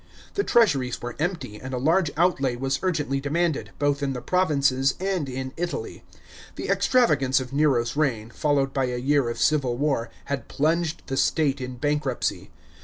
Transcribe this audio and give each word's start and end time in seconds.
The 0.33 0.43
treasuries 0.43 0.99
were 0.99 1.15
empty, 1.19 1.61
and 1.61 1.75
a 1.75 1.77
large 1.77 2.09
outlay 2.17 2.55
was 2.55 2.79
urgently 2.81 3.21
demanded, 3.21 3.69
both 3.77 4.01
in 4.01 4.13
the 4.13 4.21
provinces 4.23 4.95
and 4.99 5.29
in 5.29 5.53
Italy. 5.57 6.03
The 6.55 6.69
extra 6.71 7.05
vagance 7.05 7.39
of 7.39 7.53
Nero's 7.53 7.95
reign, 7.95 8.31
followed 8.31 8.73
by 8.73 8.85
a 8.85 8.97
year 8.97 9.29
of 9.29 9.37
civil 9.37 9.77
war, 9.77 10.09
had 10.25 10.47
plunged 10.47 11.03
the 11.05 11.17
state 11.17 11.61
in 11.61 11.75
bankruptcy. 11.75 12.49